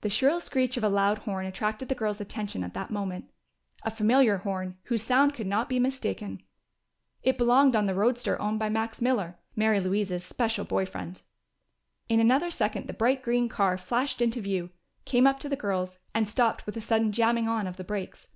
The 0.00 0.08
shrill 0.08 0.40
screech 0.40 0.78
of 0.78 0.84
a 0.84 0.88
loud 0.88 1.18
horn 1.18 1.44
attracted 1.44 1.90
the 1.90 1.94
girls' 1.94 2.18
attention 2.18 2.64
at 2.64 2.72
that 2.72 2.88
moment. 2.90 3.28
A 3.82 3.90
familiar 3.90 4.38
horn, 4.38 4.78
whose 4.84 5.02
sound 5.02 5.34
could 5.34 5.46
not 5.46 5.68
be 5.68 5.78
mistaken. 5.78 6.42
It 7.22 7.36
belonged 7.36 7.76
on 7.76 7.84
the 7.84 7.94
roadster 7.94 8.40
owned 8.40 8.58
by 8.58 8.70
Max 8.70 9.02
Miller, 9.02 9.36
Mary 9.54 9.78
Louise's 9.78 10.24
special 10.24 10.64
boy 10.64 10.86
friend. 10.86 11.20
In 12.08 12.20
another 12.20 12.50
second 12.50 12.86
the 12.86 12.94
bright 12.94 13.22
green 13.22 13.50
car 13.50 13.76
flashed 13.76 14.22
into 14.22 14.40
view, 14.40 14.70
came 15.04 15.26
up 15.26 15.38
to 15.40 15.48
the 15.50 15.56
girls, 15.56 15.98
and 16.14 16.26
stopped 16.26 16.64
with 16.64 16.78
a 16.78 16.80
sudden 16.80 17.12
jamming 17.12 17.46
on 17.46 17.66
of 17.66 17.76
the 17.76 17.84
brakes. 17.84 18.28